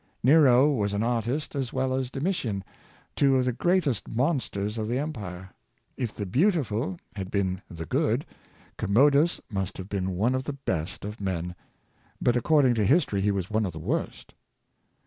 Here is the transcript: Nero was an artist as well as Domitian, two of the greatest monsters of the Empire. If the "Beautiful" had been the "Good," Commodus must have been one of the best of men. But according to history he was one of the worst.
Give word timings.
Nero 0.23 0.67
was 0.71 0.93
an 0.93 1.03
artist 1.03 1.55
as 1.55 1.71
well 1.71 1.93
as 1.93 2.09
Domitian, 2.09 2.63
two 3.15 3.37
of 3.37 3.45
the 3.45 3.51
greatest 3.53 4.07
monsters 4.07 4.79
of 4.79 4.87
the 4.87 4.97
Empire. 4.97 5.51
If 5.95 6.11
the 6.11 6.25
"Beautiful" 6.25 6.97
had 7.15 7.29
been 7.29 7.61
the 7.69 7.85
"Good," 7.85 8.25
Commodus 8.79 9.41
must 9.51 9.77
have 9.77 9.89
been 9.89 10.15
one 10.15 10.33
of 10.33 10.45
the 10.45 10.53
best 10.53 11.05
of 11.05 11.21
men. 11.21 11.53
But 12.19 12.35
according 12.35 12.73
to 12.81 12.83
history 12.83 13.21
he 13.21 13.29
was 13.29 13.51
one 13.51 13.63
of 13.63 13.73
the 13.73 13.77
worst. 13.79 14.33